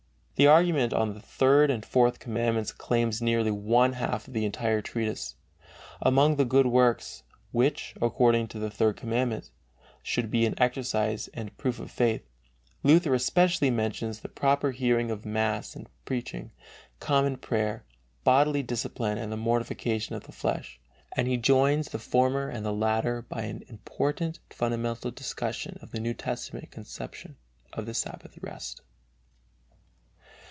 The 0.35 0.47
argument 0.47 0.91
on 0.91 1.13
the 1.13 1.19
Third 1.19 1.69
and 1.69 1.85
Fourth 1.85 2.17
Commandments 2.17 2.71
claims 2.71 3.21
nearly 3.21 3.51
one 3.51 3.93
half 3.93 4.27
of 4.27 4.33
the 4.33 4.43
entire 4.43 4.81
treatise. 4.81 5.35
Among 6.01 6.35
the 6.37 6.45
good 6.45 6.65
works 6.65 7.21
which, 7.51 7.93
according 8.01 8.47
to 8.47 8.57
the 8.57 8.71
Third 8.71 8.97
Commandment, 8.97 9.51
should 10.01 10.31
be 10.31 10.47
an 10.47 10.55
exercise 10.57 11.27
and 11.35 11.55
proof 11.59 11.77
of 11.79 11.91
faith, 11.91 12.27
Luther 12.81 13.13
especially 13.13 13.69
mentions 13.69 14.21
the 14.21 14.29
proper 14.29 14.71
hearing 14.71 15.11
of 15.11 15.27
mass 15.27 15.75
and 15.75 15.85
of 15.85 16.05
preaching, 16.05 16.49
common 16.99 17.37
prayer, 17.37 17.85
bodily 18.23 18.63
discipline 18.63 19.19
and 19.19 19.31
the 19.31 19.37
mortification 19.37 20.15
of 20.15 20.23
the 20.23 20.31
flesh, 20.31 20.79
and 21.15 21.27
he 21.27 21.37
joins 21.37 21.89
the 21.89 21.99
former 21.99 22.49
and 22.49 22.65
the 22.65 22.73
latter 22.73 23.21
by 23.21 23.43
an 23.43 23.63
important 23.67 24.39
fundamental 24.49 25.11
discussion 25.11 25.77
of 25.83 25.91
the 25.91 25.99
New 25.99 26.15
Testament 26.15 26.71
conception 26.71 27.35
of 27.73 27.95
Sabbath 27.95 28.39
rest. 28.41 28.81